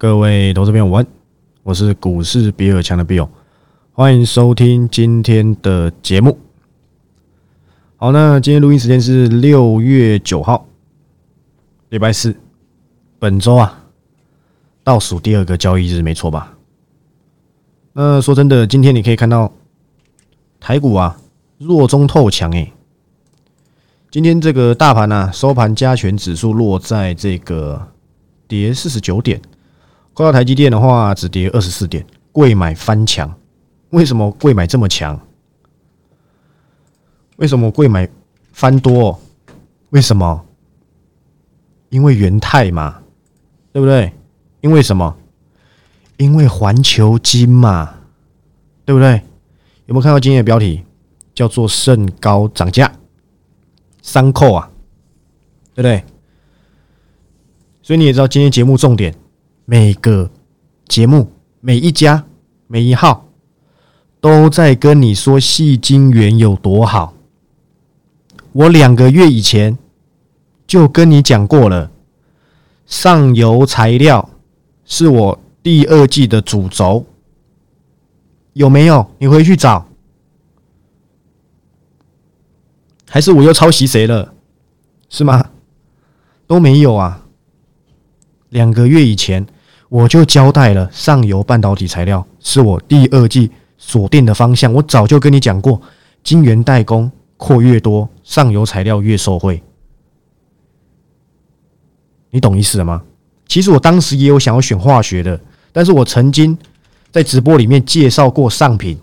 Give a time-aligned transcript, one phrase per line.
[0.00, 1.06] 各位投资朋友，晚，
[1.62, 3.28] 我是股市比尔强的 Bill，
[3.92, 6.38] 欢迎收听今天的节目。
[7.96, 10.66] 好，那今天录音时间是六月九号，
[11.90, 12.34] 礼拜四，
[13.18, 13.84] 本周啊
[14.82, 16.56] 倒数第二个交易日，没错吧？
[17.92, 19.52] 那说真的，今天你可以看到
[20.58, 21.20] 台股啊
[21.58, 22.72] 弱中透强诶。
[24.10, 27.86] 今天这个大盘呢收盘加权指数落在这个
[28.48, 29.38] 跌四十九点。
[30.12, 33.32] 扣到台积电的话，只跌二十四点，贵买翻强。
[33.90, 35.18] 为什么贵买这么强？
[37.36, 38.08] 为什么贵买
[38.52, 39.18] 翻多？
[39.90, 40.44] 为什么？
[41.88, 43.00] 因为元泰嘛，
[43.72, 44.12] 对不对？
[44.60, 45.16] 因为什么？
[46.18, 47.94] 因为环球金嘛，
[48.84, 49.22] 对不对？
[49.86, 50.84] 有没有看到今天的标题？
[51.34, 52.92] 叫做“甚高涨价”，
[54.02, 54.70] 三扣啊，
[55.74, 56.04] 对不对？
[57.80, 59.14] 所以你也知道今天节目重点。
[59.72, 60.28] 每个
[60.88, 62.24] 节目、每一家、
[62.66, 63.28] 每一号
[64.20, 67.14] 都在跟你说细晶圆有多好。
[68.50, 69.78] 我两个月以前
[70.66, 71.88] 就跟你讲过了，
[72.84, 74.28] 上游材料
[74.84, 77.06] 是我第二季的主轴，
[78.54, 79.08] 有没有？
[79.18, 79.86] 你回去找，
[83.08, 84.34] 还是我又抄袭谁了？
[85.08, 85.50] 是吗？
[86.48, 87.24] 都没有啊。
[88.48, 89.46] 两个月以前。
[89.90, 94.72] 我就交代了，上游半导体材料是我第二季锁定的方向。
[94.72, 95.82] 我早就跟你讲过，
[96.22, 99.60] 晶圆代工扩越多，上游材料越受惠。
[102.30, 103.02] 你懂意思了吗？
[103.48, 105.38] 其实我当时也有想要选化学的，
[105.72, 106.56] 但是我曾经
[107.10, 108.96] 在直播里面介绍过上品，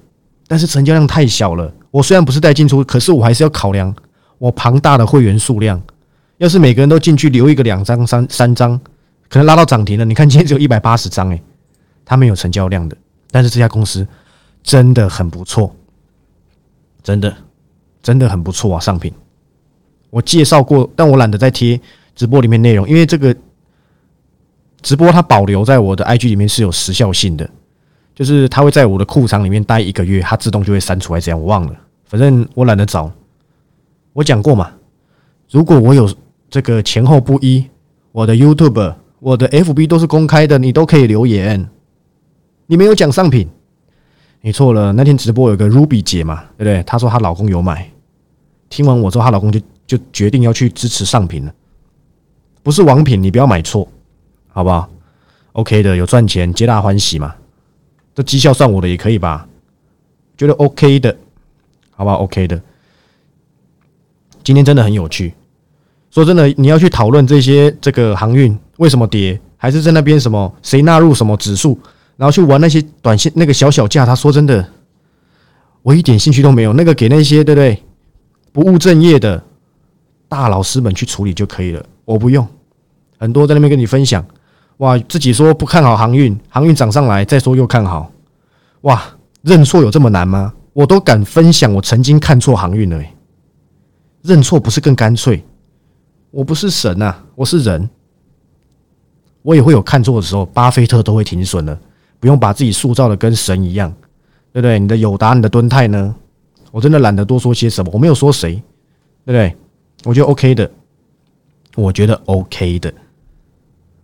[0.48, 1.70] 但是成交量太小了。
[1.92, 3.94] 我虽然不是带进出，可是我还是要考量
[4.38, 5.82] 我庞大的会员数量。
[6.38, 8.80] 要是每个人都进去留一个两张、三三张。
[9.30, 11.42] 可能拉到涨停了，你看今天只有一百八十张，诶，
[12.06, 12.96] 它没有成交量的，
[13.30, 14.08] 但是这家公司
[14.64, 15.76] 真的很不错，
[17.04, 17.36] 真的
[18.02, 18.80] 真的很不错啊！
[18.80, 19.14] 上品
[20.10, 21.80] 我介绍过，但我懒得再贴
[22.16, 23.36] 直播里面内容，因为这个
[24.82, 27.50] 直播它保留在我的 IG 里面是有时效性的，
[28.16, 33.12] 就是它会在我的库藏里面待一个月，它自动就会删除还是，这样我忘了，反正我懒得找。
[34.14, 34.72] 我讲过嘛，
[35.52, 36.10] 如果我有
[36.50, 37.66] 这个前后不一，
[38.14, 38.96] 我的 YouTube。
[39.20, 41.68] 我的 FB 都是公开的，你都可以留言。
[42.68, 43.48] 你没有讲上品，
[44.42, 44.94] 你错了。
[44.94, 46.84] 那天直播有个 Ruby 姐嘛，对不对？
[46.84, 47.90] 她说她老公有买，
[48.70, 51.54] 听完我之后，她老公就就决定要去支持上品了。
[52.62, 53.88] 不是王品，你不要买错，
[54.50, 54.90] 好不好
[55.54, 57.34] ？OK 的，有赚钱，皆大欢喜嘛。
[58.14, 59.48] 这绩效算我的也可以吧？
[60.38, 61.18] 觉得 OK 的，
[61.92, 62.62] 好不好？OK 的。
[64.44, 65.34] 今天真的很有趣。
[66.12, 68.58] 说真的，你要去讨论这些这个航运。
[68.78, 69.40] 为什么跌？
[69.58, 71.80] 还是在那边什么谁纳入什么指数，
[72.16, 74.06] 然后去玩那些短线那个小小价？
[74.06, 74.68] 他说真的，
[75.82, 76.74] 我一点兴趣都没有。
[76.74, 77.84] 那个给那些对不对
[78.52, 79.44] 不务正业的
[80.30, 82.48] 大老师们去处理就可以了，我不用。
[83.18, 84.24] 很多在那边跟你分享，
[84.78, 88.12] 哇，自己说不看好航运，航运涨上来再说又看好，
[88.82, 89.04] 哇，
[89.42, 90.54] 认错有这么难吗？
[90.74, 93.04] 我都敢分享，我曾经看错航运了，
[94.22, 95.44] 认错不是更干脆？
[96.30, 97.90] 我不是神呐，我是人。
[99.48, 101.80] 我也会有看错的时候，巴菲特都会停损了，
[102.20, 103.90] 不用把自己塑造的跟神一样，
[104.52, 104.78] 对不对？
[104.78, 106.14] 你的友达、你的敦泰呢？
[106.70, 108.62] 我真的懒得多说些什么，我没有说谁，
[109.24, 109.56] 对不对？
[110.04, 110.70] 我觉得 OK 的，
[111.76, 112.94] 我觉得 OK 的。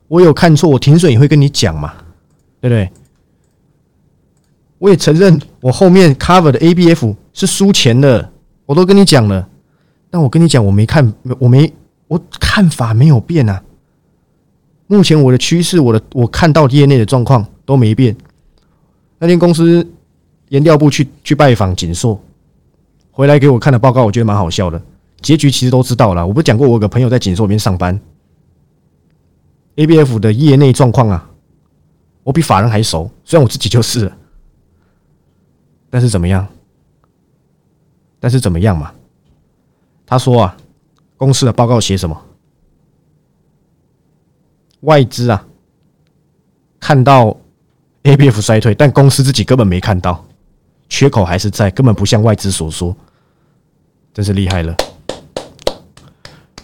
[0.08, 1.94] 我有看错，我停损也会跟你讲嘛，
[2.62, 2.90] 对不对？
[4.78, 8.32] 我也承认我后面 cover 的 ABF 是输钱的，
[8.66, 9.46] 我都跟你讲了，
[10.10, 11.74] 但我跟你讲，我没看，我没，
[12.08, 13.62] 我看法没有变啊。
[14.88, 18.16] 目前我的趋势，我的我看到业内的状况都没变。
[19.18, 19.88] 那天公司
[20.50, 22.22] 研调部去去拜访锦硕，
[23.12, 24.82] 回来给我看的报告，我觉得蛮好笑的。
[25.22, 26.28] 结局其实都知道了。
[26.28, 27.98] 我不讲过，我有个朋友在锦硕那边上班
[29.78, 31.30] ，ABF 的业内状况啊，
[32.24, 33.10] 我比法人还熟。
[33.24, 34.12] 虽然我自己就是，
[35.90, 36.46] 但是怎么样？
[38.20, 38.92] 但是怎么样嘛？
[40.06, 40.58] 他说啊，
[41.16, 42.22] 公司的报告写什么？
[44.84, 45.46] 外资啊，
[46.80, 47.36] 看到
[48.04, 50.24] A B F 衰退，但公司自己根本没看到，
[50.88, 52.96] 缺口还是在，根本不像外资所说，
[54.14, 54.76] 真是厉害了。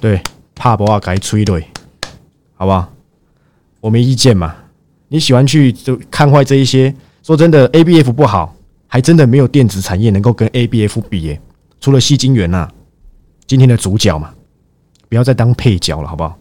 [0.01, 0.21] 对，
[0.55, 1.65] 怕不怕该吹对，
[2.55, 2.91] 好不好？
[3.81, 4.55] 我没意见嘛。
[5.07, 6.93] 你喜欢去就看坏这一些，
[7.23, 8.55] 说真的，A B F 不好，
[8.87, 11.41] 还真的没有电子产业能够跟 A B F 比耶。
[11.81, 12.69] 除了吸金源呐，
[13.47, 14.33] 今天的主角嘛，
[15.07, 16.38] 不要再当配角了，好不好？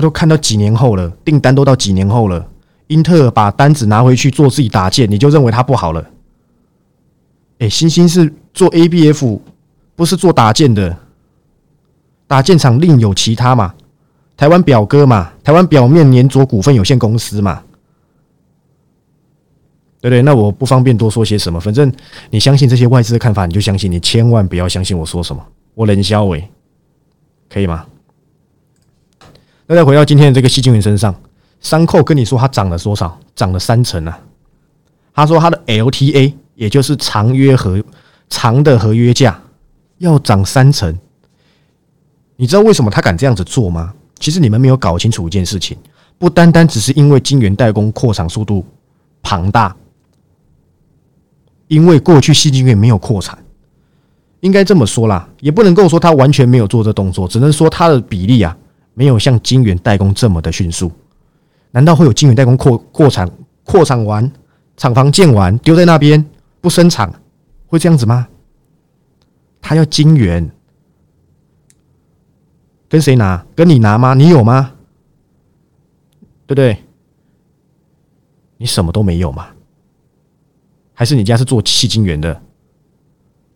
[0.00, 2.46] 都看到几年后了，订单都到几年后了。
[2.88, 6.04] 英特尔把单子拿回去做自己打件，你就认为它不好了？
[7.58, 9.38] 哎，星星是做 ABF，
[9.94, 10.96] 不是做打件的。
[12.26, 13.74] 打件厂另有其他嘛？
[14.36, 15.32] 台湾表哥嘛？
[15.44, 17.62] 台湾表面粘着股份有限公司嘛？
[20.00, 20.22] 对不对？
[20.22, 21.60] 那我不方便多说些什么。
[21.60, 21.92] 反正
[22.30, 23.92] 你相信这些外资的看法，你就相信。
[23.92, 25.44] 你千万不要相信我说什么。
[25.74, 26.48] 我冷肖伟，
[27.48, 27.84] 可以吗？
[29.70, 31.14] 那再回到今天的这个细晶元身上，
[31.60, 33.16] 三扣跟你说它涨了多少？
[33.36, 34.18] 涨了三成啊！
[35.14, 36.34] 他说他的 LTA。
[36.56, 37.82] 也就是长约合
[38.28, 39.40] 长的合约价
[39.96, 40.94] 要涨三成，
[42.36, 43.94] 你知道为什么他敢这样子做吗？
[44.18, 45.78] 其实你们没有搞清楚一件事情，
[46.18, 48.62] 不单单只是因为晶圆代工扩产速度
[49.22, 49.74] 庞大，
[51.68, 53.38] 因为过去细晶圆没有扩产，
[54.40, 58.54] 应该这么说啦，也不能够说他完全没有做这动作，只能说它的比例啊
[59.00, 60.92] 没有像晶圆代工这么的迅速。
[61.70, 63.26] 难道会有晶圆代工扩扩产
[63.64, 64.30] 扩产完
[64.76, 66.22] 厂房建完丢在那边？
[66.60, 67.10] 不生产
[67.66, 68.28] 会这样子吗？
[69.62, 70.50] 他要金元，
[72.90, 73.42] 跟谁拿？
[73.56, 74.12] 跟你拿吗？
[74.12, 74.74] 你有吗？
[76.46, 76.84] 对不对？
[78.58, 79.46] 你什么都没有嘛？
[80.92, 82.38] 还是你家是做气金元的？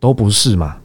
[0.01, 0.79] 都不是嘛？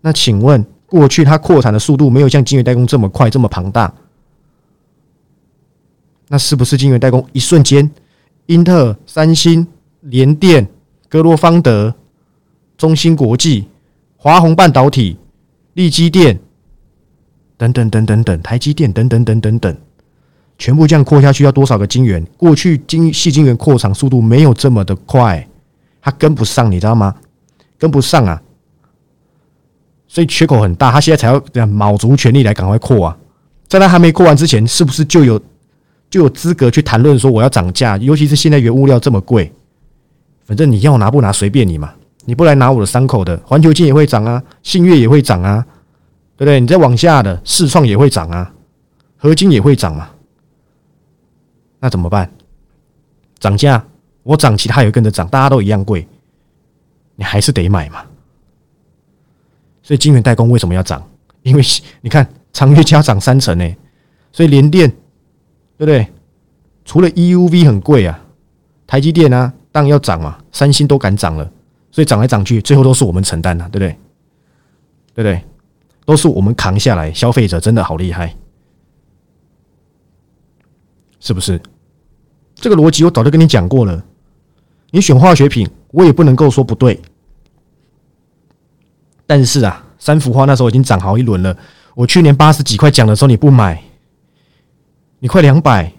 [0.00, 3.90] 那请问，过去它扩产的速度没有像金元代工这么快、这么庞大？
[6.28, 7.90] 那是不是金元代工一瞬间，
[8.44, 9.66] 英特尔、三星、
[10.00, 10.68] 联电？
[11.08, 11.94] 格罗方德、
[12.76, 13.66] 中芯国际、
[14.16, 15.16] 华虹半导体、
[15.72, 16.38] 力基电
[17.56, 19.76] 等等等等等，台积电等等等等等，
[20.58, 22.22] 全部这样扩下去要多少个晶圆？
[22.36, 25.48] 过去晶细晶圆扩产速度没有这么的快，
[26.02, 27.14] 它跟不上，你知道吗？
[27.78, 28.42] 跟不上啊！
[30.12, 33.16] 所以缺口很大，他现在才要这样卯足全力来赶快扩啊！
[33.66, 35.40] 在他还没扩完之前，是不是就有
[36.10, 37.96] 就有资格去谈论说我要涨价？
[37.96, 39.50] 尤其是现在原物料这么贵。
[40.44, 41.94] 反正你要拿不拿随便你嘛，
[42.26, 45.64] 你不来拿我的伤口的，环球金也会涨啊，信越也会涨啊，
[46.36, 46.60] 对不对？
[46.60, 48.52] 你再往下的市创也会涨啊，
[49.16, 50.10] 合金也会涨嘛，
[51.80, 52.30] 那怎么办？
[53.38, 53.82] 涨价，
[54.24, 56.06] 我涨，其他也跟着涨，大家都一样贵，
[57.16, 58.04] 你还是得买嘛。
[59.82, 61.02] 所以晶圆代工为什么要涨？
[61.42, 61.62] 因为
[62.00, 63.76] 你看长月加涨三成呢，
[64.32, 64.88] 所以联电
[65.78, 66.06] 对不对？
[66.84, 68.20] 除了 EUV 很贵啊，
[68.86, 69.52] 台积电啊。
[69.74, 71.50] 当然要涨嘛，三星都敢涨了，
[71.90, 73.88] 所以涨来涨去，最后都是我们承担的，对不对？
[75.14, 75.42] 对不对？
[76.04, 78.36] 都是我们扛下来，消费者真的好厉害，
[81.20, 81.58] 是不是？
[82.54, 84.04] 这个逻辑我早就跟你讲过了。
[84.90, 87.00] 你选化学品，我也不能够说不对。
[89.32, 91.56] 但是啊，三幅画那时候已经涨好一轮了。
[91.94, 93.82] 我去年八十几块讲的时候你不买，
[95.20, 95.90] 你快两百，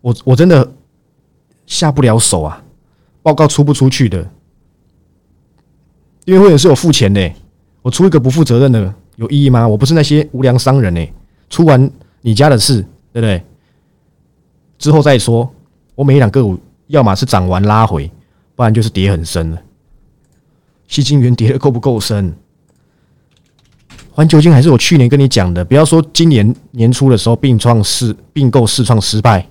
[0.00, 0.68] 我我真的
[1.66, 2.60] 下不了手啊。
[3.22, 4.28] 报告出不出去的，
[6.24, 7.32] 因为会员是有付钱的，
[7.80, 9.68] 我出一个不负责任的有意义吗？
[9.68, 11.08] 我不是那些无良商人呢。
[11.48, 11.88] 出完
[12.22, 12.82] 你家的事，
[13.12, 13.40] 对不对？
[14.78, 15.48] 之后再说。
[15.94, 18.10] 我每一两个股，要么是涨完拉回，
[18.56, 19.62] 不然就是跌很深了。
[20.88, 22.34] 西金元跌的够不够深？
[24.16, 29.44] 环球金还是我去年跟你讲的，不要说今年年初的时候并创试并购试创失败，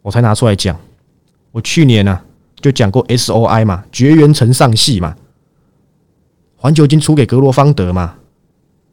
[0.00, 0.78] 我才拿出来讲。
[1.50, 2.20] 我去年呢？
[2.60, 5.16] 就讲过 S O I 嘛，绝缘层上系嘛，
[6.56, 8.14] 环球金出给格罗方德嘛，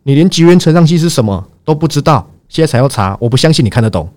[0.02, 4.12] 你连绝缘层上系是什么都不知道，现在才要查，我不相信你看得懂。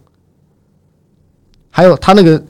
[1.69, 2.43] 还有他那个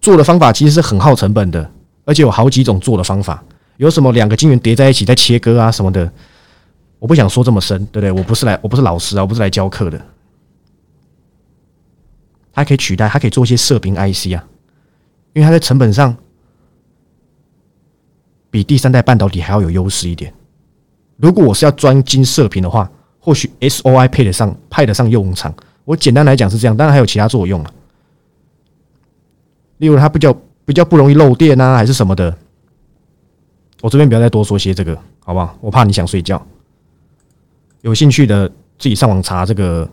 [0.00, 1.70] 做的方法其实是很耗成本的，
[2.04, 3.40] 而且有好几种做的方法，
[3.76, 6.12] 有什么两个晶圆叠在一起再切割啊什么的，
[7.00, 8.12] 我不想说这么深，对不对？
[8.12, 10.00] 我不是来，我不是老师啊，我不是来教课的。
[12.52, 14.46] 它可以取代，它可以做一些射频 IC 啊，
[15.32, 16.16] 因为它在成本上。
[18.52, 20.34] 比第三代半导体还要有优势一点。
[21.18, 22.90] 如果我是要专精射频的话，
[23.20, 25.54] 或许 SOI 配得上，派得上用场。
[25.84, 27.72] 我简单来讲是这样，当然还有其他作用了。
[29.76, 32.36] 例如它比较比较不容易漏电啊，还是什么的。
[33.82, 35.56] 我这边不要再多说些这个，好不好？
[35.60, 36.44] 我怕你想睡觉。
[37.82, 39.88] 有兴趣的自己上网查这个，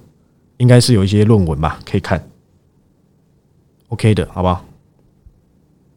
[0.58, 2.22] 应该是有一些论文吧，可以看。
[3.90, 4.66] OK 的，好不好？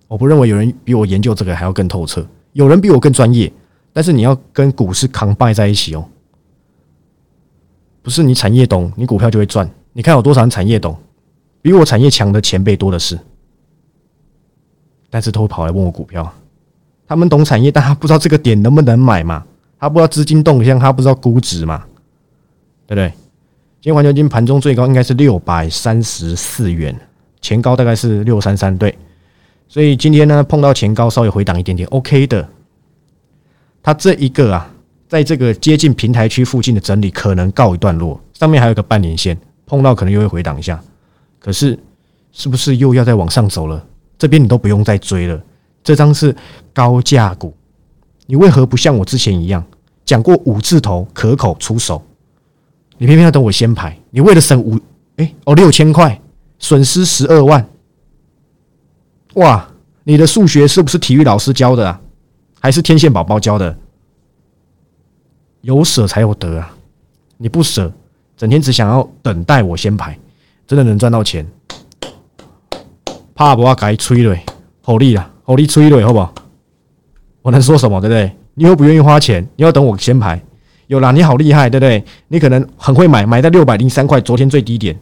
[0.06, 2.26] 我不认为有人比我研究这个还要更透彻。
[2.52, 3.52] 有人比我更专业，
[3.92, 6.04] 但是你要跟股市扛败在一起哦。
[8.02, 9.68] 不是你产业懂，你股票就会赚。
[9.92, 10.96] 你看有多少人产业懂，
[11.62, 13.18] 比我产业强的前辈多的是，
[15.10, 16.32] 但是都会跑来问我股票。
[17.06, 19.44] 他们懂产业，但他不知道这个点能不能买嘛？
[19.80, 21.82] 他不知道资金动向，他不知道估值嘛？
[22.86, 23.08] 对不对？
[23.80, 26.94] 今天环球金盘中最高应该是六百三十四元，
[27.40, 28.94] 前高大概是六三三对，
[29.68, 32.46] 所以今天呢碰到前高稍微回档一点点，OK 的。
[33.82, 34.70] 它这一个啊，
[35.08, 39.34] 在这个接近平台区附近的整理可能告一段落，上面还有个半年线，
[39.64, 40.78] 碰到可能又会回档一下。
[41.38, 41.78] 可是
[42.32, 43.82] 是不是又要再往上走了？
[44.18, 45.42] 这边你都不用再追了，
[45.82, 46.36] 这张是
[46.74, 47.54] 高价股，
[48.30, 49.64] 你为何不像我之前一样
[50.04, 52.00] 讲过五字头可口出手？
[52.96, 54.78] 你偏偏要等我先排，你为了省五
[55.16, 56.20] 哎哦六千块，
[56.60, 57.68] 损失十二万，
[59.34, 59.68] 哇！
[60.04, 62.00] 你的数学是不是体育老师教的啊？
[62.60, 63.76] 还是天线宝宝教的？
[65.62, 66.72] 有舍才有得啊！
[67.36, 67.92] 你不舍，
[68.36, 70.16] 整天只想要等待我先排，
[70.68, 71.44] 真的能赚到钱？
[73.34, 74.38] 怕不怕该吹了？
[74.82, 76.32] 好力了，好力吹了，好不好？
[77.42, 78.00] 我能说什么？
[78.00, 78.36] 对不对？
[78.54, 80.42] 你又不愿意花钱，你要等我先排。
[80.88, 82.04] 有啦，你好厉害，对不对？
[82.28, 84.98] 你可能很会买，买在六百零三块，昨天最低点，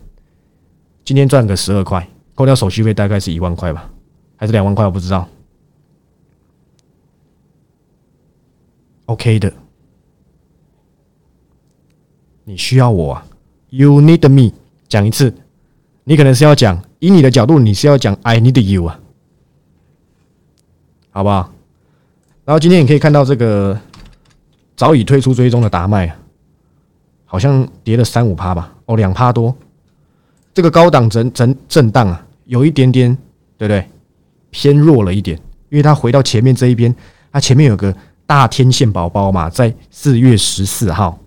[1.05, 3.91] 今天赚个十二块，扣掉手续费大概是一万块吧，
[4.37, 4.85] 还是两万块？
[4.85, 5.27] 我不知道。
[9.07, 9.51] OK 的，
[12.45, 13.27] 你需要我啊
[13.71, 14.53] ？You need me？
[14.87, 15.35] 讲一次，
[16.05, 19.01] 你可能是要讲，以你的角度，你是要讲 I need you 啊，
[21.11, 21.51] 好不好？
[22.49, 23.79] 然后今天你可以看到这个。
[24.75, 26.17] 早已退出追踪的达麦，
[27.27, 28.73] 好像跌了三五趴吧？
[28.87, 29.53] 哦，两趴多。
[30.55, 33.13] 这个高档震震震荡啊，有一点点，
[33.57, 33.85] 对不对？
[34.51, 35.37] 偏弱了一点，
[35.69, 36.95] 因为它回到前面这一边，
[37.33, 37.93] 它前面有个
[38.25, 41.19] 大天线宝宝嘛，在四月十四号。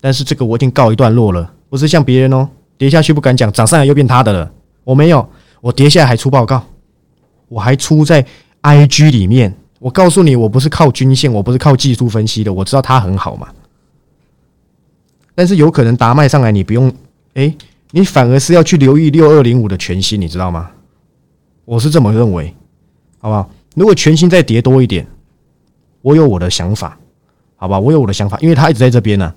[0.00, 2.48] 但是这个我已经告一段落了，不是像别人哦，
[2.78, 4.50] 跌下去不敢讲，涨上来又变他的了。
[4.82, 5.28] 我没有，
[5.60, 6.64] 我跌下来还出报告，
[7.48, 8.26] 我还出在
[8.66, 9.54] IG 里面。
[9.78, 12.52] 我告诉你，我不是靠均线，我不是靠技术分析的。
[12.52, 13.46] 我知道它很好嘛，
[15.34, 16.92] 但是有可能达卖上来，你不用，
[17.34, 17.54] 哎，
[17.92, 20.70] 你反而是要去留意六二零五的全新，你知道吗？
[21.64, 22.52] 我是这么认为，
[23.18, 23.48] 好不好？
[23.74, 25.06] 如果全新再跌多一点，
[26.00, 26.98] 我有我的想法，
[27.54, 27.78] 好吧？
[27.78, 29.32] 我有我的想法，因为它一直在这边呢，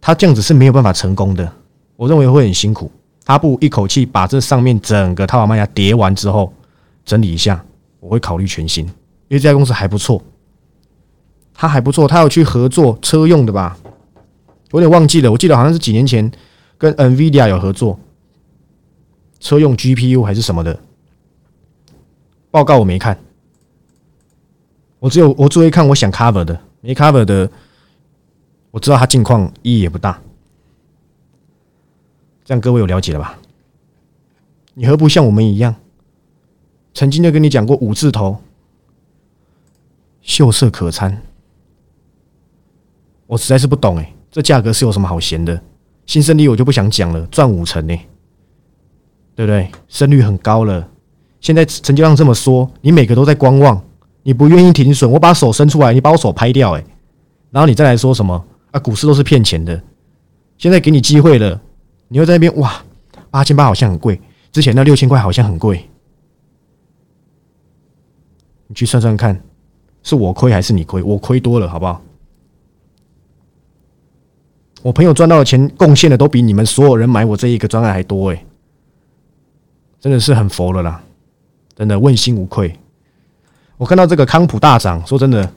[0.00, 1.52] 它这样子是没有办法成功的。
[1.96, 2.90] 我认为会很辛苦，
[3.24, 6.50] 他不一口气把这上面整个套马麦芽跌完之后
[7.04, 7.62] 整理一下，
[8.00, 8.84] 我会考虑全新。
[8.84, 10.22] 因为这家公司还不错，
[11.52, 13.76] 他还不错，他有去合作车用的吧？
[14.70, 16.30] 我有点忘记了，我记得好像是几年前
[16.78, 17.98] 跟 NVIDIA 有合作，
[19.40, 20.78] 车用 GPU 还是什么的。
[22.50, 23.18] 报告我没看，
[24.98, 27.50] 我只有我只会看我想 cover 的，没 cover 的，
[28.70, 30.20] 我知道他近况意义也不大。
[32.44, 33.38] 这样各位有了解了吧？
[34.72, 35.74] 你何不像我们一样，
[36.98, 38.36] 曾经就跟你讲过五字头？
[40.20, 41.22] 秀色可餐，
[43.28, 45.62] 我实在是不懂哎，这价格是有什么好闲的？
[46.06, 47.96] 新胜利我就不想讲了，赚五成呢，
[49.36, 49.70] 对不对？
[49.86, 50.88] 胜率很高了。
[51.40, 53.80] 现在成交量这么缩，你每个都在观望，
[54.24, 56.84] 你不愿意停损，我把手伸出来，你把我手拍掉哎，
[57.52, 58.80] 然后你再来说什么啊？
[58.80, 59.80] 股市都是骗钱的。
[60.56, 61.60] 现在给你机会了，
[62.08, 62.82] 你又在那边哇，
[63.30, 65.88] 八千八好像很贵，之前那六千块好像很贵，
[68.68, 69.38] 你去算算看。
[70.04, 71.02] 是我亏还是你亏？
[71.02, 72.00] 我亏多了，好不好？
[74.80, 78.44] 我朋友赚到的钱贡献的都比你们所有人买我这一个专案还多哎，
[79.98, 81.02] 真的是很佛了啦，
[81.74, 82.72] 真的问心无愧。
[83.76, 85.52] 我看到这个康普大涨，说真的，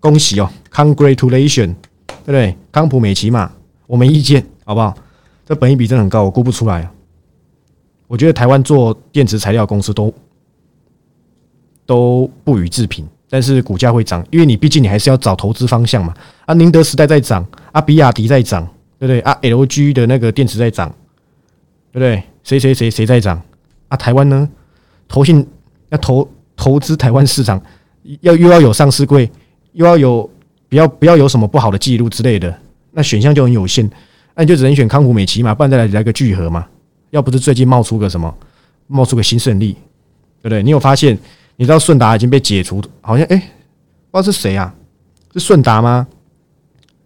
[0.00, 1.74] 恭喜哦，Congratulation，
[2.24, 2.56] 对不对？
[2.72, 3.52] 康普美奇嘛，
[3.86, 4.96] 我没意见，好不好？
[5.44, 6.90] 这本益比真的很高，我估不出来。
[8.06, 10.12] 我觉得台湾做电池材料公司都
[11.88, 13.08] 都不予置评。
[13.30, 16.14] 但是股价会涨，因为你毕竟你还是要找投资方向嘛。
[16.46, 18.66] 啊，宁德时代在涨，啊，比亚迪在涨，
[18.98, 19.20] 对不对？
[19.20, 20.88] 啊，LG 的那个电池在涨，
[21.92, 22.22] 对不对？
[22.42, 23.38] 谁谁谁谁在涨？
[23.88, 24.48] 啊，台湾呢？
[25.08, 25.46] 投信
[25.90, 26.26] 要投
[26.56, 27.60] 投资台湾市场，
[28.20, 29.30] 要又要有上市柜，
[29.72, 30.30] 又要有
[30.70, 32.58] 不要不要有什么不好的记录之类的，
[32.92, 33.90] 那选项就很有限，
[34.34, 36.66] 那你就只能选康普美奇嘛，不然再来来个聚合嘛。
[37.10, 38.34] 要不是最近冒出个什么，
[38.86, 39.72] 冒出个新胜利，
[40.40, 40.62] 对不对？
[40.62, 41.18] 你有发现？
[41.60, 43.48] 你知道顺达已经被解除，好像哎，不知
[44.12, 44.72] 道是谁啊？
[45.34, 46.06] 是顺达吗？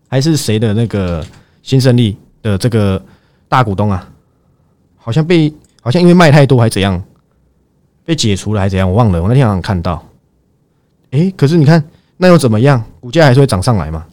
[0.09, 1.25] 还是谁的那个
[1.63, 3.03] 新胜利的这个
[3.49, 4.07] 大股东啊？
[4.99, 7.03] 好像被好像因为卖太多还是怎样
[8.05, 8.87] 被解除了还是怎样？
[8.87, 10.07] 我忘了，我那天好像看到。
[11.13, 11.83] 哎，可是你看
[12.19, 12.85] 那又怎么样？
[13.01, 14.05] 股价还是会涨上来嘛？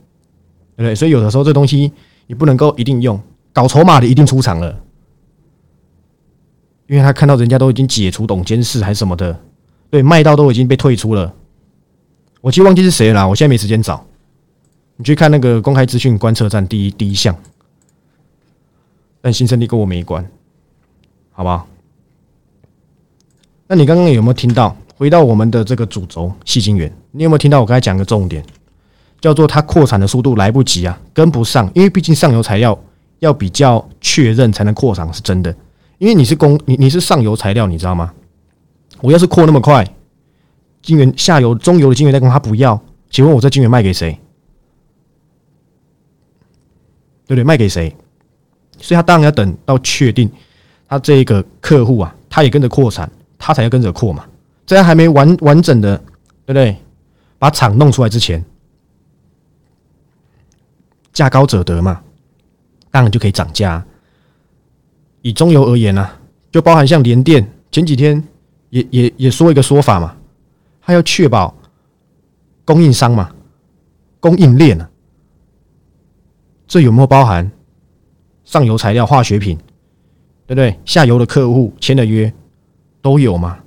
[0.77, 0.95] 对不对？
[0.95, 1.91] 所以有的时候这东西
[2.27, 4.81] 你不能够一定用，搞筹码的一定出场了，
[6.87, 9.37] 因为他看到人家都已经解除董监事还是什么的。
[9.89, 11.33] 对，卖到都已经被退出了。
[12.41, 14.05] 我其实忘记是谁了，我现在没时间找。
[14.97, 17.35] 你去看那个公开资讯观测站第一第一项，
[19.21, 20.25] 但新胜利跟我没关，
[21.31, 21.67] 好不好？
[23.67, 24.75] 那你刚刚有没有听到？
[24.95, 28.43] 回到我们的这个主轴，细晶圆，你有没有听到我刚才讲个重点，
[29.21, 32.77] 叫做它扩产的速度来不及啊，跟不上，因为毕竟上游材料
[33.19, 35.55] 要比较确认才能扩产是真的，
[35.97, 38.13] 因为你是供你你是上游材料，你知道吗？
[39.01, 39.85] 我要是扩那么快，
[40.81, 44.11] 金元下游、中游的金元代工他不要，请问我这金元卖给谁？
[47.25, 47.43] 对不对？
[47.43, 47.95] 卖给谁？
[48.79, 50.31] 所以他当然要等到确定
[50.87, 54.25] 他这个客户啊，他也跟着扩产，他才要跟着扩嘛。
[54.65, 55.97] 在还没完完整的，
[56.45, 56.75] 对不对？
[57.37, 58.43] 把厂弄出来之前，
[61.13, 62.01] 价高者得嘛，
[62.91, 63.85] 当然就可以涨价。
[65.21, 66.09] 以中游而言呢，
[66.51, 68.23] 就包含像联电前几天
[68.69, 70.15] 也也也说一个说法嘛，
[70.81, 71.53] 他要确保
[72.65, 73.31] 供应商嘛，
[74.19, 74.89] 供应链啊，
[76.67, 77.49] 这有没有包含
[78.43, 79.57] 上游材料、化学品，
[80.45, 80.77] 对不对？
[80.85, 82.31] 下游的客户签的约
[83.01, 83.59] 都有吗？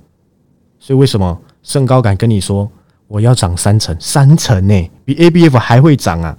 [0.79, 2.69] 所以为什么盛高敢跟你说
[3.07, 3.95] 我要涨三成？
[3.99, 6.37] 三成呢，比 ABF 还会涨啊！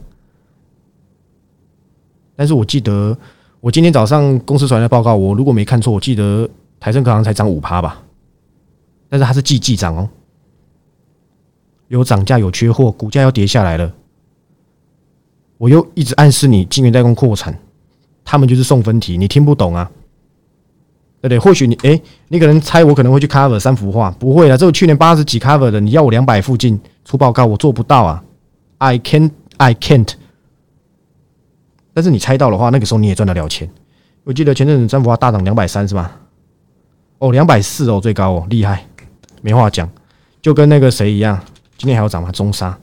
[2.37, 3.16] 但是我记得
[3.61, 8.02] 我今天早上公司传来报告，我如果没看错，我记得台盛可能才涨五趴吧？
[9.14, 10.09] 但是它是季季涨哦，
[11.87, 13.94] 有涨价有缺货，股价要跌下来了。
[15.56, 17.56] 我又一直暗示你金源代工扩产，
[18.25, 19.88] 他们就是送分题，你听不懂啊？
[21.21, 28.25] 对对，或许你哎，你可能猜我可能会去 cover 三幅画，不会啊，这个去年八十几 cover 的，你要我两百附近出报告，我做不到啊
[28.78, 30.12] ，I can't, I can't。
[31.92, 33.71] 但是你猜到的话，那个时候你也赚得了钱。
[34.25, 36.21] 我记得前阵子三幅画大涨两百三是吧？
[37.18, 38.85] 哦，两百四哦，最高哦，厉害，
[39.45, 39.87] 没话讲，
[40.41, 41.39] 就跟那个谁一样，
[41.77, 42.33] 今天还要涨吗？
[42.33, 42.79] 中沙，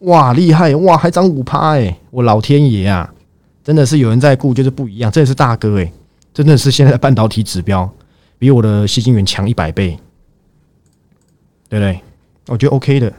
[0.00, 3.10] 哇，厉害哇，还涨五趴哎，我老天爷啊，
[3.64, 5.90] 真的是有人在顾，就是不一样，这也是大哥哎。
[6.34, 7.90] 真的是现在的半导体指标
[8.38, 9.98] 比我的细晶圆强一百倍，
[11.70, 12.00] 对不对？
[12.48, 13.10] 我觉得 OK 的。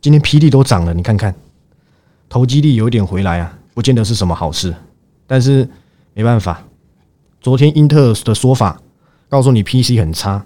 [0.00, 1.32] 今天霹雳都涨了，你看看，
[2.28, 4.74] 投机力有一点回来啊，不见得是什么好事。
[5.28, 5.68] 但是
[6.14, 6.64] 没办法，
[7.40, 8.82] 昨天英特尔的说法
[9.32, 10.44] 告诉你 PC 很差，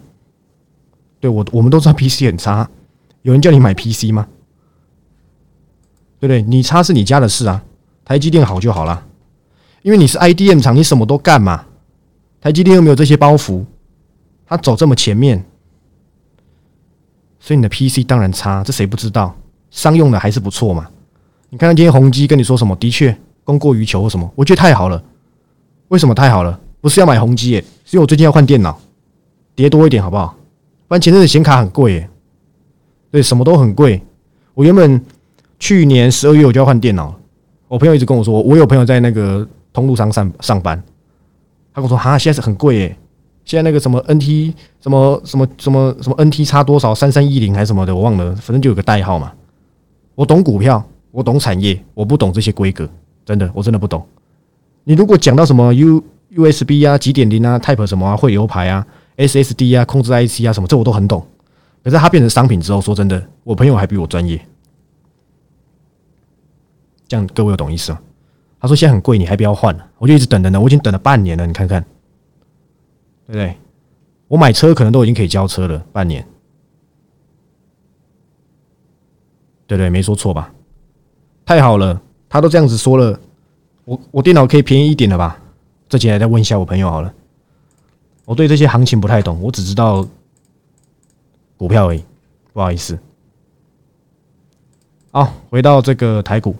[1.19, 2.71] 对我我们都知道 PC 很差，
[3.23, 4.29] 有人叫你买 PC 吗？
[6.21, 6.41] 对不对？
[6.43, 7.65] 你差是你家的事啊，
[8.05, 9.05] 台积电好就好了。
[9.83, 11.67] 因为你是 IDM 厂，你什么都干嘛？
[12.41, 13.65] 台积电又没有这些包袱，
[14.47, 15.45] 他走这么前面，
[17.41, 19.37] 所以你的 PC 当然差，这谁不知道？
[19.73, 20.89] 商用的还是不错嘛。
[21.51, 22.77] 你看看今天宏基跟你说什么？
[22.77, 24.31] 的确供过于求或什么？
[24.37, 25.03] 我觉得太好了。
[25.89, 26.61] 为什么太好了？
[26.87, 28.79] 不是要买宏基耶，是因为我最近要换电脑，
[29.57, 30.37] 叠多一点好不好？
[30.87, 32.09] 不然前阵子显卡很贵耶，
[33.11, 34.01] 对，什么都很贵。
[34.55, 35.05] 我原本
[35.59, 37.13] 去年十二月我就要换电脑，
[37.67, 39.45] 我朋友一直跟我说，我有朋友在那个。
[39.73, 40.81] 通路上上上班，
[41.75, 42.97] 他跟我说：“哈，现在是很贵耶，
[43.45, 49.33] 现在那个什么 NT 什么什么什么什么 NT 差多少三三一零还是什么的，我忘了，反正就有个代号嘛。
[50.15, 52.89] 我懂股票，我懂产业，我不懂这些规格，
[53.25, 54.07] 真的，我真的不懂。
[54.85, 56.03] 你如果讲到什么 U
[56.37, 61.27] USB 啊、几点零啊、Type 什么啊、汇流排啊、SSD 啊、控制 IC 啊什么，这我都很懂。
[61.83, 64.41] 可是它变成商品之后，说真的，我朋友还比我专业。
[67.09, 68.01] 这样各位有懂意思吗？”
[68.61, 69.77] 他说：“现在很贵，你还不要换？
[69.99, 71.47] 我就一直等等等，我已经等了半年了。
[71.47, 71.81] 你看看，
[73.27, 73.57] 对不对？
[74.29, 76.27] 我买车可能都已经可以交车了，半年，
[79.69, 80.53] 对对，没说错吧？
[81.45, 83.21] 太好了，他都这样子说了，
[83.85, 85.41] 我我电脑可以便宜一点了吧？
[85.89, 87.13] 这几天再问一下我朋友好了。
[88.25, 90.07] 我对这些行情不太懂，我只知道
[91.57, 92.05] 股票而已，
[92.53, 92.99] 不好意思。
[95.11, 96.55] 好，回到这个台股。”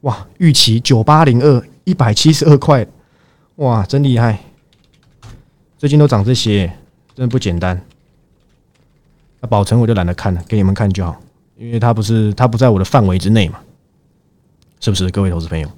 [0.00, 2.86] 哇，预期九八零二一百七十二块，
[3.56, 4.38] 哇，真厉害！
[5.76, 6.66] 最近都涨这些，
[7.14, 7.78] 真的不简单。
[9.40, 11.20] 那宝成我就懒得看了，给你们看就好，
[11.58, 13.60] 因为它不是它不在我的范围之内嘛，
[14.80, 15.10] 是不是？
[15.10, 15.70] 各位投资朋友，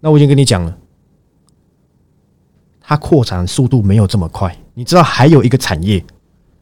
[0.00, 0.78] 那我已经跟你讲了，
[2.80, 4.56] 它扩产速度没有这么快。
[4.74, 6.04] 你知道还有一个产业，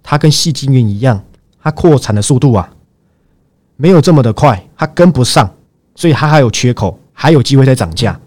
[0.02, 1.22] 它跟细晶圆一样，
[1.60, 2.72] 它扩产的速度啊，
[3.76, 5.52] 没有这么的快，它跟不上。
[5.94, 8.20] 所以它还有缺口，还有机会再涨价。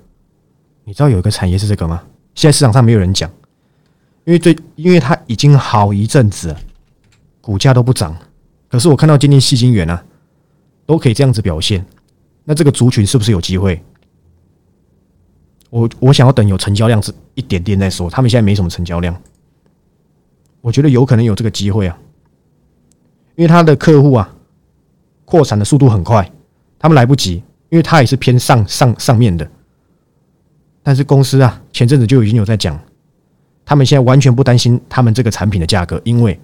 [0.86, 2.02] 你知道有一个产业是这个吗？
[2.34, 3.30] 现在市场上没有人讲，
[4.26, 6.56] 因为最因为它已经好一阵子，
[7.42, 8.16] 股价都不涨。
[8.68, 10.04] 可是我看到今天细晶圆啊，
[10.88, 11.86] 都可以这样子表现。
[12.44, 13.84] 那这个族群是不是有机会？
[15.70, 18.10] 我我想要等有成交量是一点点再说。
[18.10, 19.16] 他们现在没什么成交量，
[20.62, 21.98] 我觉得有可能有这个机会啊，
[23.36, 24.34] 因为他的客户啊，
[25.26, 26.32] 扩产的速度很快，
[26.78, 27.44] 他们来不及。
[27.70, 29.48] 因为他也是偏上上上面的。
[30.82, 32.76] 但是公司啊，前阵子就已经有在讲，
[33.64, 36.40] 他们现在完全不担心他们这个产品的价格，因为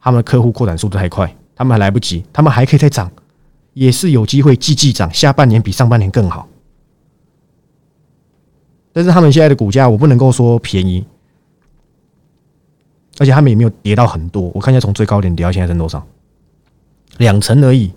[0.00, 3.08] 他们的客户扩展速度太快，他们还来不及，他们还可以再涨，
[3.72, 6.48] 也是有机会季季涨，下半年比上半年更好。
[8.94, 11.04] 但是他们现在的股价，我不能够说便宜，
[13.18, 14.52] 而且他们也没有跌到很多。
[14.54, 16.06] 我看一下，从最高点跌到现在是多少？
[17.18, 17.92] 两成而已，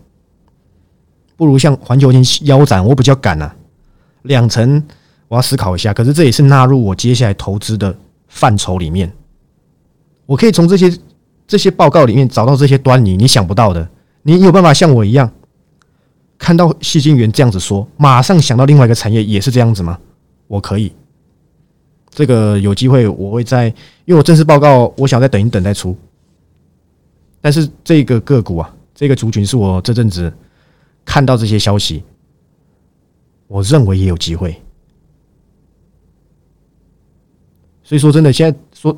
[1.36, 3.56] 不如像环球金腰斩，我比较敢啊。
[4.24, 4.84] 两成，
[5.28, 5.94] 我要思考一下。
[5.94, 7.96] 可是这也是纳入我接下来投资的
[8.28, 9.14] 范畴里面。
[10.26, 10.92] 我可以从这些
[11.48, 13.88] 这些报告里面找到这些端倪，你想不到的。
[14.24, 15.32] 你有办法像我一样，
[16.40, 20.00] 看到细金元这样子说，马上想到另外一个产业也是这样子吗？
[20.48, 20.94] 我可以，
[22.10, 23.68] 这个有机会我会在，
[24.06, 25.96] 因为我正式报告，我想再等一等再出。
[27.42, 30.34] 但是这个个股啊，这个族群是我这阵子
[31.06, 32.04] 看到这些消息，
[33.48, 34.60] 我认为也有机会。
[37.84, 38.98] 所以说真的，现在说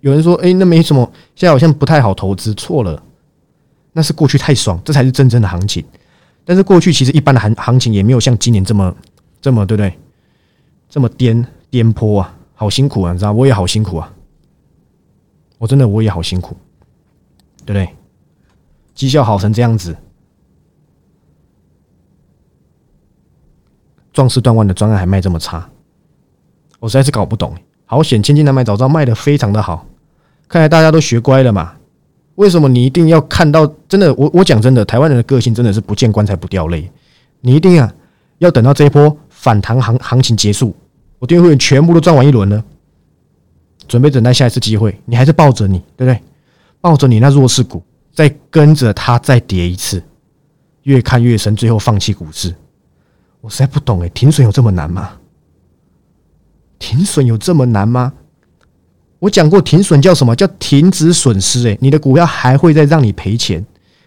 [0.00, 3.02] 有人说，哎，那没什么，现在好像不太好投资，错了，
[3.92, 5.84] 那是过去太爽，这才是真正的行情。
[6.44, 8.96] 但是过去其实一般的行行情也没有像今年这么
[9.40, 9.92] 这么，对不对？
[10.92, 13.12] 这么颠颠簸啊，好辛苦啊！
[13.14, 14.12] 你知道，我也好辛苦啊。
[15.56, 16.54] 我真的我也好辛苦，
[17.64, 17.88] 对不对？
[18.94, 19.96] 绩效好成这样子，
[24.12, 25.66] 壮士断腕的专案还卖这么差，
[26.78, 27.54] 我实在是搞不懂。
[27.86, 29.86] 好险，千金难买早知道卖的非常的好，
[30.46, 31.72] 看来大家都学乖了嘛。
[32.34, 33.66] 为什么你一定要看到？
[33.88, 36.92] 真的，我我讲真的，台湾人的个性真的是不见棺材不掉泪。
[37.40, 37.90] 你一定啊，
[38.36, 40.76] 要等到这一波反弹行行情结束。
[41.22, 42.64] 我订阅会员全部都赚完一轮了，
[43.86, 45.00] 准备等待下一次机会。
[45.04, 46.20] 你还是抱着你，对不对？
[46.80, 47.80] 抱着你那弱势股，
[48.12, 50.02] 再跟着它再跌一次，
[50.82, 52.52] 越看越深，最后放弃股市。
[53.40, 55.12] 我实在不懂哎，停损有这么难吗？
[56.80, 58.12] 停损有这么难吗？
[59.20, 61.68] 我讲过，停损叫什么叫停止损失？
[61.68, 63.64] 哎，你的股票还会再让你赔钱，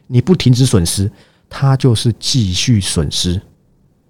[0.08, 1.10] 你不停止损失，
[1.48, 3.42] 它就是继续损失。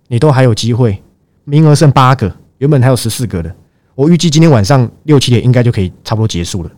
[0.08, 1.04] 你都还有机会，
[1.44, 2.36] 名额剩八个。
[2.66, 3.56] 原本还有十四个的，
[3.94, 6.72] 我预计今天晚上六七点应该就可以差不多结束了。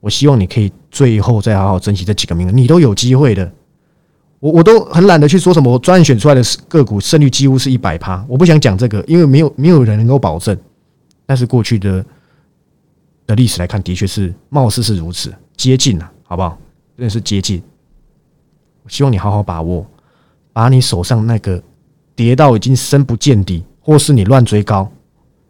[0.00, 3.52] 我希望你可以最后再好好珍惜这几个名额，你都有机会的。
[4.40, 10.56] 我我都很懒得去说什么，我专选出来的个股胜率几乎是一百趴，我不想讲这个，因为没有没有人能够保证。
[11.26, 12.02] 但是过去的
[13.26, 16.56] 的历史来看，的确是貌似是如此接近了，好不好？
[16.96, 17.62] 真的是接近。
[18.84, 19.86] 我希望你好好把握，
[20.54, 21.62] 把你手上那个
[22.16, 23.62] 跌到已经深不见底。
[23.88, 24.86] 或是你乱追高，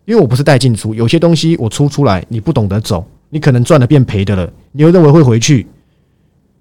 [0.05, 5.67] 因为我不是带进出，有些东西我出出来，你不懂得走，你可能赚的变赔的了，你又认为会回去，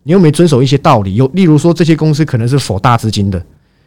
[0.02, 3.46] 你又没遵守一些道理，又例如说这些公司可能是否大资金的，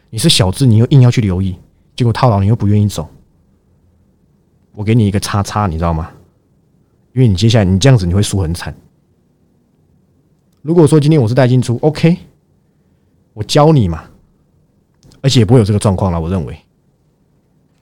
[0.09, 1.53] 你是小资，你又硬要去留意，
[1.93, 3.05] 结果套牢，你又不愿意走，
[4.73, 6.11] 我给你一个叉叉，你知道吗？
[7.11, 8.73] 因为你接下来你这样子你会输很惨。
[10.61, 12.15] 如果说今天我是带进出，OK，
[13.33, 14.05] 我教你嘛，
[15.19, 16.57] 而且也不会有这个状况了，我认为。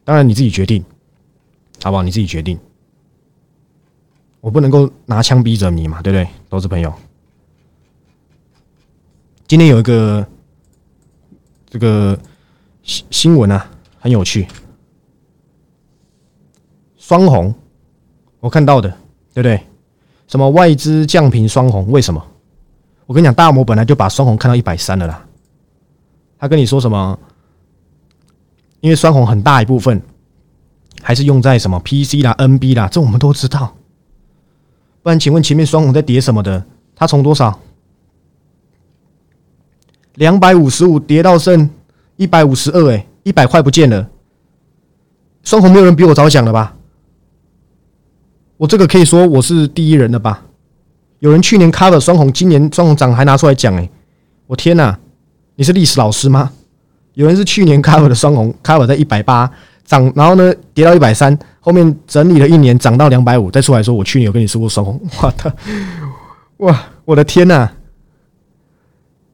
[0.09, 0.83] 当然你自己决定，
[1.83, 2.01] 好不好？
[2.01, 2.57] 你自己决定，
[4.41, 6.27] 我不能够拿枪逼着你嘛，对不对？
[6.49, 6.91] 投资朋友，
[9.45, 10.25] 今天有一个
[11.69, 12.17] 这个
[12.81, 13.69] 新新闻啊，
[13.99, 14.47] 很有趣，
[16.97, 17.53] 双红，
[18.39, 18.89] 我看到的，
[19.35, 19.61] 对不对？
[20.27, 21.87] 什么外资降频双红？
[21.91, 22.25] 为什么？
[23.05, 25.23] 我跟你讲，大摩本来就把双红看到一百三了啦，
[26.39, 27.19] 他跟你说什么？
[28.81, 30.01] 因为双红很大一部分
[31.01, 33.75] 还是用在什么 PC 啦、NB 啦，这我们都知道。
[35.01, 36.63] 不然，请问前面双红在跌什么的？
[36.95, 37.59] 它从多少
[40.15, 41.69] 两百五十五跌到剩
[42.17, 44.09] 一百五十二，哎，一百块不见了。
[45.43, 46.75] 双红没有人比我早讲了吧？
[48.57, 50.45] 我这个可以说我是第一人了吧？
[51.19, 53.89] 有人去年 cover 双红，今年双红涨还拿出来讲，哎，
[54.47, 54.99] 我天哪！
[55.55, 56.51] 你是历史老师吗？
[57.13, 59.49] 有人是去年 cover 的双红，cover 在一百八
[59.85, 65.55] 涨，然后呢跌到一百三，后面整理了一年涨到两百五，再出来说我去年有跟你说过双红， 我的
[66.57, 67.69] 哇，我的天呐，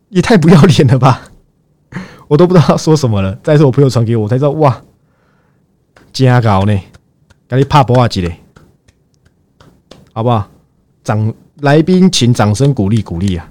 [0.09, 1.29] 也太不要脸了吧！
[2.27, 3.37] 我都不知道说什么了。
[3.43, 4.81] 再是我朋友传给我，才知道哇，
[6.13, 6.79] 加高呢，
[7.47, 8.39] 赶紧怕不话几嘞，
[10.13, 10.49] 好不好？
[11.03, 13.47] 掌来宾请掌声鼓励鼓励啊！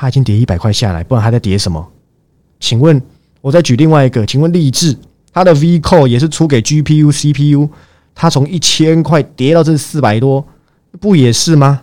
[0.00, 1.86] 它已经跌一百块下来，不然还在跌什么？
[2.58, 3.02] 请问，
[3.42, 4.96] 我再举另外一个，请问立志，
[5.30, 7.68] 它的 VCO 也是出给 GPU、CPU，
[8.14, 10.42] 它从一千块跌到这四百多，
[10.98, 11.82] 不也是吗？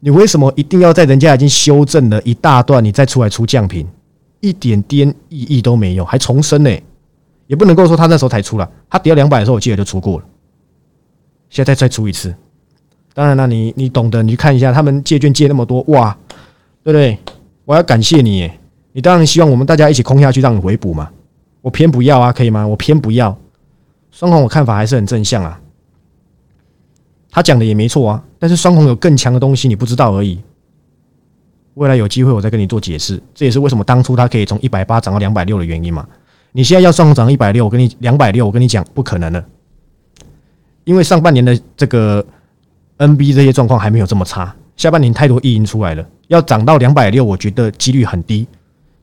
[0.00, 3.86] 你为什么一定要在人家已经修正了一大段，你再出来出降频？
[4.40, 6.70] 一点点意义都没有，还重生呢，
[7.46, 10.24] 也不能够说他那时候才出了，他跌到两百的时候，我记得就出过了，
[11.50, 12.34] 现在再出一次。
[13.12, 16.16] 当然了，你你懂得，你去看一下他们借券借那么多，哇，
[16.82, 17.18] 对不对？
[17.64, 18.50] 我要感谢你，
[18.92, 21.10] 你当然希望我们大家一起空下去，让你回补嘛。
[21.62, 22.66] 我偏不要啊，可以吗？
[22.66, 23.36] 我偏不要。
[24.10, 25.60] 双红，我看法还是很正向啊。
[27.30, 30.40] 他讲的也没错啊，但是双红有更强的东西，你不知道而已。
[31.74, 36.06] 未来有机会我再跟你做解释，这也是为什么当初它可以从一百八涨到两百六的原因嘛。
[36.52, 39.44] 你现在要双红涨一百六，我跟你两百六，我跟你讲不可能的，
[40.84, 42.24] 因为上半年的这个
[42.98, 48.46] NB 这些状况还没有这么差，下半年太多意淫出来了，要涨到两百六，我觉得几率很低。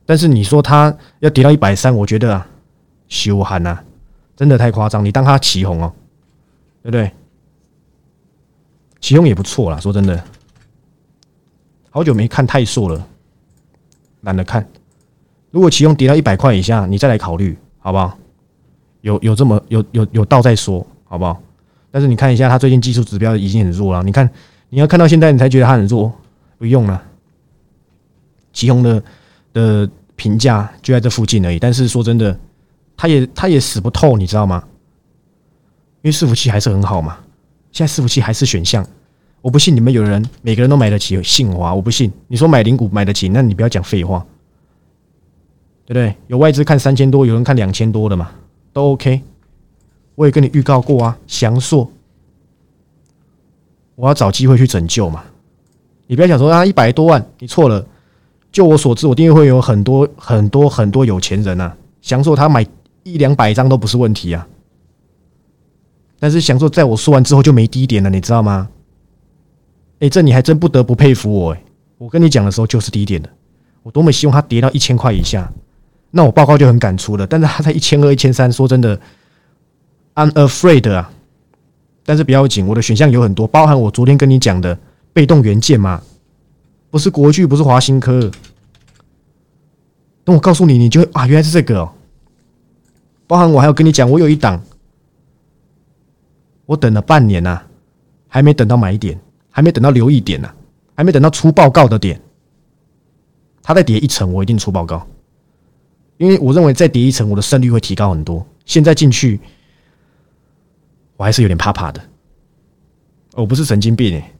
[0.04, 2.46] 但是你说它要跌到一百三，我觉得啊，
[3.08, 3.78] 羞寒呐，
[4.36, 5.04] 真的太夸张。
[5.04, 5.92] 你当它起红哦，
[6.82, 7.10] 对不对？
[9.00, 10.22] 起红也不错啦，说真的。
[11.90, 13.06] 好久没看泰硕了，
[14.22, 14.66] 懒得看。
[15.50, 18.16] 如果起红跌到一百块以下，你再来考虑，好不好？
[19.02, 21.40] 有有这么有有有道再说，好不好？
[21.90, 24.02] 但是你看一下，它最近技术指标已经很弱了。
[24.02, 24.28] 你看，
[24.70, 26.12] 你要看到现在，你才觉得它很弱，
[26.56, 27.02] 不用了。
[28.52, 29.02] 启用的
[29.52, 31.58] 的评价就在这附近而已。
[31.58, 32.38] 但是说真的，
[32.96, 34.62] 他也他也死不透，你知道吗？
[36.02, 37.18] 因为伺服器还是很好嘛，
[37.70, 38.84] 现在伺服器还是选项。
[39.40, 42.12] 我不信你们有人每个人都买得起信华，我不信。
[42.28, 44.24] 你说买零股买得起，那你不要讲废话，
[45.84, 46.16] 对不对？
[46.28, 48.30] 有外资看三千多，有人看两千多的嘛，
[48.72, 49.20] 都 OK。
[50.14, 51.90] 我也跟你预告过啊，祥硕，
[53.94, 55.24] 我要找机会去拯救嘛。
[56.06, 57.84] 你不要想说啊，一百多万，你错了。
[58.52, 62.64] 就我所知，我订阅会有很多很多很多有钱人啊，祥硕他买
[63.02, 64.46] 一两百张都不是问题啊。
[66.20, 68.68] 但是祥硕在我说完之后就没低点了，你知道吗？
[70.00, 71.62] 哎，这你还真不得不佩服我哎！
[71.96, 73.28] 我跟你讲的时候就是低点的，
[73.82, 75.50] 我多么希望它跌到一千块以下，
[76.10, 77.26] 那我报告就很敢出了。
[77.26, 79.00] 但是它在一千二、一千三，说真的
[80.14, 81.10] ，I'm afraid 啊！
[82.04, 84.76] 但是不要紧，我的选项有很多，包含我昨天跟你讲的
[85.12, 86.02] 被动元件嘛，
[86.92, 88.30] 不是国巨，不是华新科。
[90.22, 91.92] 等我告诉你，你就啊，原来是这个哦。
[93.26, 94.62] 包含我还要跟你讲，我有一档，
[96.66, 97.60] 我等了半年呐，
[98.28, 99.18] 还没等到买点。
[99.54, 100.50] 还没等到留意点呢，
[100.94, 102.18] 还没等到出报告的点，
[103.62, 105.06] 它再跌一层，我一定出报告，
[106.16, 108.46] 因为我认为再跌一层，我的胜率会提高很多。
[108.64, 109.38] 现在进去，
[111.18, 112.00] 我还是有点怕怕的。
[113.34, 114.32] 我不是神经病哎，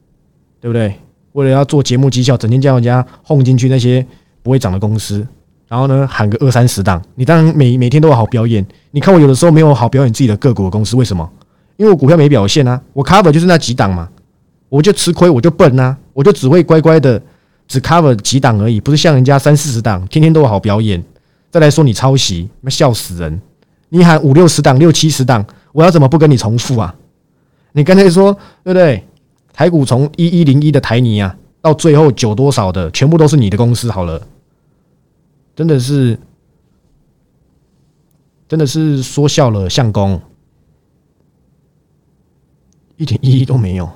[0.63, 0.99] 对不对？
[1.33, 4.05] 为了要做节目绩效，整天叫人家轰进去那些
[4.43, 5.27] 不会涨的公司，
[5.69, 8.65] 然后呢喊个二三十档，你当然每每天都有好表演。
[8.91, 11.29] 你看我有的时候没有好表演自己的个股公司，为什么？
[11.77, 14.09] 因为我股票没表现啊，我 cover 就是那几档嘛。
[14.69, 17.21] 我就吃亏，我就笨啊，我就只会乖乖的
[17.69, 21.03] 只 cover 几档而已，不是像人家三四十档，天天都有好表演。
[21.51, 23.39] 再来说你抄袭，那笑死人！
[23.91, 26.95] 你喊五六十档、六七十档，我要怎么不跟你重复啊？
[27.73, 28.33] 你刚才说
[28.65, 29.05] 对不对？
[29.53, 34.27] 台股从一一零一的台泥啊，到最后九多少的，全部都是你的公司好了，
[35.55, 36.19] 真的是，
[38.49, 40.21] 真的是说笑了，相公，
[42.97, 43.89] 一点意义都没有。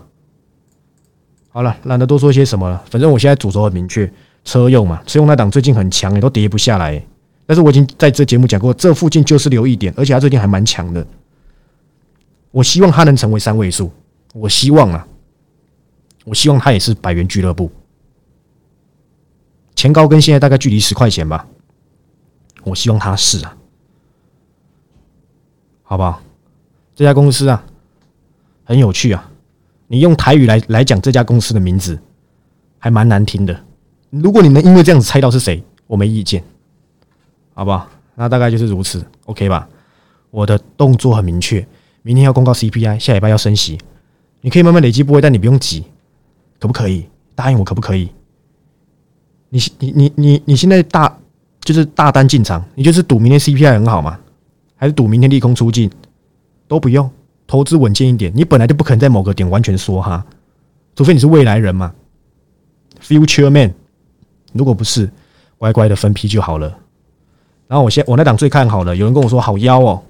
[1.48, 2.84] 好了，懒得多说些什么了。
[2.90, 4.12] 反正我现在主轴很明确，
[4.44, 7.02] 车用嘛，车用那档最近很强，也都跌不下来。
[7.46, 11.06] 但是我已经在这节目讲过，这附近就是留一点，而且它最近还蛮强的。
[12.50, 13.90] 我希望它能成为三位数，
[14.34, 15.08] 我希望啊，
[16.26, 17.70] 我希望它也是百元俱乐部。
[19.76, 21.46] 前高跟现在大概距离十块钱吧，
[22.64, 23.56] 我希望它是啊，
[25.84, 26.20] 好不好？
[26.96, 27.64] 这家公司啊，
[28.64, 29.30] 很有趣啊。
[29.86, 31.96] 你用台语来来讲这家公司的名字，
[32.78, 33.64] 还蛮难听的。
[34.10, 36.42] 如果你能因为这样子猜到是谁，我没意见，
[37.54, 37.88] 好不好？
[38.16, 39.68] 那大概就是如此，OK 吧？
[40.30, 41.64] 我的动作很明确，
[42.02, 43.78] 明天要公告 CPI，下礼拜要升息，
[44.40, 45.84] 你可以慢慢累积部位，但你不用急，
[46.58, 47.06] 可不可以？
[47.34, 48.08] 答应我可不可以？
[49.48, 51.18] 你你你你你现在大
[51.60, 54.18] 就是大单进场，你就是赌明天 CPI 很好嘛？
[54.76, 55.90] 还是赌明天利空出尽？
[56.68, 57.10] 都不用。
[57.46, 60.26] 投资稳健一点，你本来就不可能在某个点完全说哈，
[60.96, 61.94] 除非你是未来人嘛
[63.00, 63.72] ，future man。
[64.52, 65.08] 如果不是，
[65.58, 66.76] 乖乖的分批就好了。
[67.68, 70.02] 然后我现我那档最看好了，有人跟我说好妖哦，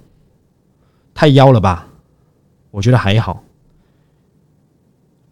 [1.12, 1.86] 太妖了吧？
[2.70, 3.42] 我觉得还好。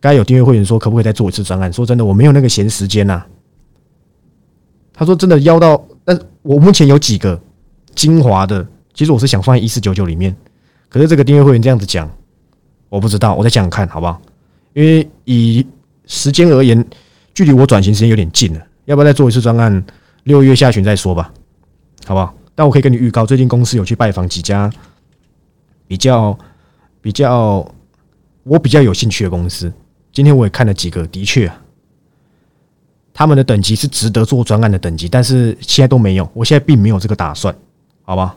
[0.05, 1.73] 该有订阅会员说可不可以再做一次专案？
[1.73, 3.25] 说真的，我没有那个闲时间呐。
[4.93, 7.41] 他说真的邀到，但我目前有几个
[7.95, 10.37] 精华的，其实我是想放在一四九九里面。
[10.91, 12.07] 可是这个订阅会员这样子讲，
[12.91, 14.21] 我不知道，我再想想看好不好？
[14.75, 15.67] 因为以
[16.05, 16.87] 时间而言，
[17.33, 19.83] 距离我转型时间有点近了，要不要再做一次专案？
[20.25, 21.33] 六月下旬再说吧。
[22.05, 22.35] 好不好？
[22.55, 24.71] 但我可以跟你预告，最近公司有去拜访几家
[25.87, 26.39] 比较
[27.01, 27.67] 比较
[28.43, 29.73] 我比较有兴趣的公司。
[30.15, 31.51] 今天我也看了几个，的确，
[33.13, 36.31] 他们的等级是值得做专案的等级，但是现在都没有。
[36.33, 37.53] 我现在并没有这个打算，
[38.03, 38.37] 好吧？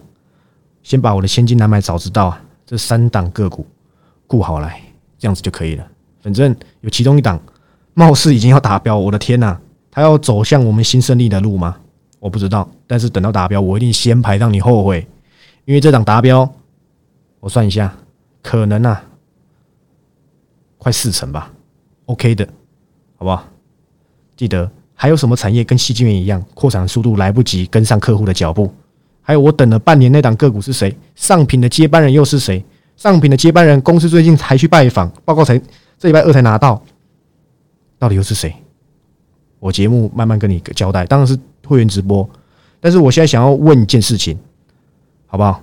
[0.82, 3.64] 先把我的千金难买早知道啊，这三档个股
[4.26, 4.82] 顾好来，
[5.20, 5.88] 这样子就可以了。
[6.20, 7.40] 反正有其中一档
[7.94, 9.56] 貌似已经要达标，我的天呐，
[9.92, 11.78] 他要走向我们新胜利的路吗？
[12.20, 15.08] 我不知道，但是等到达标，我一定先排让你后悔，
[15.66, 16.52] 因为这档达标，
[17.40, 17.96] 我算一下，
[18.42, 19.04] 可能啊，
[20.80, 21.54] 快四成吧。
[22.08, 22.48] OK 的，
[23.16, 23.46] 好不好？
[24.36, 28.74] 记得还有什么产业跟细晶圆一样，扩产的速度来不及跟上客户的脚步？
[29.22, 30.96] 还有我等了半年那档个股是谁？
[31.16, 32.64] 上品的接班人又是谁？
[32.96, 35.60] 上品的接班人公司最近才去拜访，报告才
[35.98, 36.82] 这礼拜二才拿到，
[38.00, 38.56] 到底又是谁？
[39.60, 42.28] 我节目慢慢跟你交代，当然是会员直播。
[42.80, 44.40] 但是我现在想要问一件事情，
[45.26, 45.62] 好不好？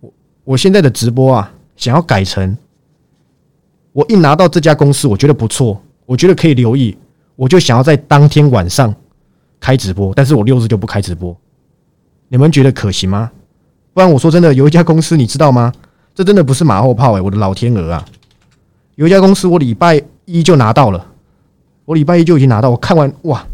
[0.00, 0.12] 我
[0.44, 2.56] 我现在的直播啊，想要改成。
[3.92, 6.96] 我一拿到这家公司，我觉得不错，我觉得可以留意，
[7.36, 8.94] 我就想要在当天晚上
[9.58, 11.36] 开直播，但是我六日就不开直播，
[12.28, 13.30] 你们觉得可行吗？
[13.92, 15.72] 不然我说真的，有一家公司你知道吗？
[16.14, 18.04] 这真的不是马后炮哎，我的老天鹅啊！
[18.96, 21.06] 有一家公司我礼拜一就拿到了，
[21.84, 23.44] 我礼拜一就已经拿到，我看完哇，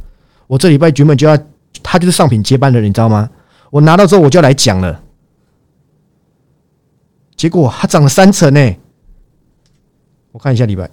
[0.46, 1.38] 我这礼拜原本就要，
[1.82, 3.30] 他就是上品接班的人，你知道吗？
[3.70, 5.00] 我拿到之后我就要来讲了，
[7.36, 8.74] 结果它涨了三成呢。
[10.34, 10.90] 我看一下礼拜，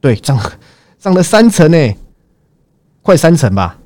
[0.00, 0.36] 对涨
[0.98, 1.94] 涨了三成呢，
[3.00, 3.78] 快三成吧。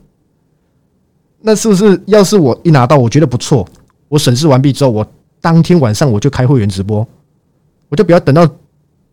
[1.43, 3.69] 那是不是要是我一拿到，我觉得不错，
[4.09, 5.07] 我审视完毕之后，我
[5.39, 7.07] 当天晚上我就开会员直播，
[7.91, 8.49] 我就不要等到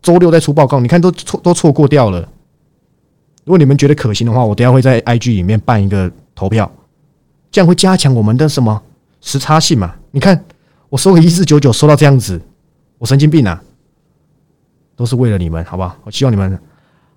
[0.00, 0.80] 周六再出报告。
[0.80, 2.26] 你看都错都错过掉了。
[3.44, 6.72] 如果你们觉得可行的话，我等下会在 IG 里面办一个投票，
[7.50, 8.82] 这样会加强我们的什么
[9.20, 9.94] 时差性嘛？
[10.12, 10.42] 你看
[10.88, 12.40] 我收个一四九九，收到这样子，
[12.96, 13.62] 我神经病啊！
[15.02, 15.96] 都是为了你们，好不好？
[16.04, 16.56] 我希望你们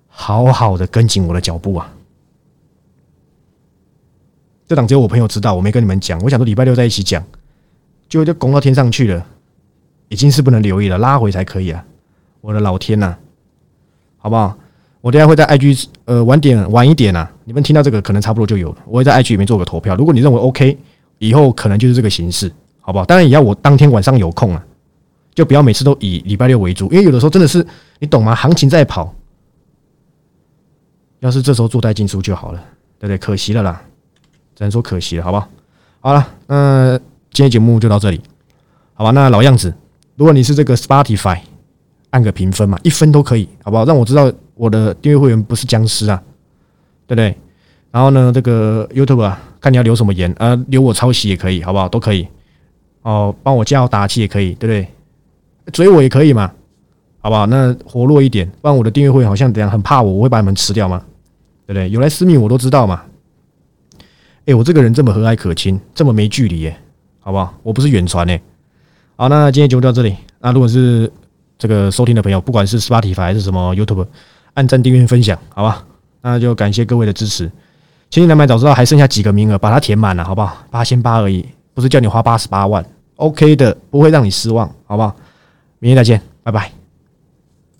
[0.08, 1.88] 好好的跟紧我的脚步啊！
[4.66, 6.18] 这档只有我朋友知道，我没跟你们讲。
[6.22, 7.24] 我想说礼拜六在一起讲，
[8.08, 9.24] 就就拱到天上去了，
[10.08, 11.84] 已经是不能留意了，拉回才可以啊！
[12.40, 13.16] 我的老天呐，
[14.16, 14.58] 好不好？
[15.00, 18.78] 我等下会在 IG 呃晚点晚一点啊，你们听到这个可能差不多就有了。
[18.86, 20.76] 我会在 IG 里面做个投票，如果你认为 OK，
[21.18, 23.04] 以后可能就是这个形式，好不好？
[23.04, 24.66] 当然也要我当天晚上有空啊。
[25.36, 27.64] 就不要每次都以礼拜六为主，因为有的时候真的是
[27.98, 28.34] 你懂吗？
[28.34, 29.14] 行情在跑，
[31.20, 32.58] 要是这时候做带进出就好了，
[32.98, 33.18] 对不对？
[33.18, 33.82] 可惜了啦，
[34.54, 35.48] 只能说可惜了，好不好？
[36.00, 36.98] 好了，那
[37.30, 38.18] 今天节目就到这里，
[38.94, 39.10] 好吧？
[39.10, 39.72] 那老样子，
[40.16, 41.38] 如果你是这个 Spotify，
[42.08, 43.84] 按个评分嘛，一分都可以，好不好？
[43.84, 46.22] 让我知道我的订阅会员不是僵尸啊，
[47.06, 47.36] 对不对？
[47.90, 51.86] 然后呢，这个 YouTube 啊，看你要留什么言啊，留我抄袭也可以，好不好？
[51.86, 52.26] 都可以
[53.02, 54.88] 哦，帮我加油打气也可以，对不对？
[55.72, 56.50] 追我也可以嘛，
[57.20, 57.46] 好不好？
[57.46, 61.02] 那活络一点，不然我的订阅会好像怎样很怕我，我会把你们吃掉吗？
[61.66, 61.90] 对不对？
[61.90, 63.02] 有来私密我都知道嘛。
[64.46, 66.76] 哎，我这个人这么和蔼可亲，这么没距离耶，
[67.20, 67.52] 好不好？
[67.62, 68.40] 我不是远传哎。
[69.16, 70.16] 好，那今天节目到这里。
[70.38, 71.10] 那如果是
[71.58, 74.06] 这个收听的朋友，不管是 Spotify 还是什么 YouTube，
[74.54, 75.84] 按赞、订阅、分享，好吧？
[76.22, 77.50] 那就感谢各位的支持。
[78.08, 80.58] 千金难买早知道还剩下几个名额，把它填满了，好不好？
[80.70, 82.84] 八千八而已，不是叫你花八十八万
[83.16, 85.16] ，OK 的，不会让你失望，好不好？
[85.78, 86.85] 明天再见，拜拜。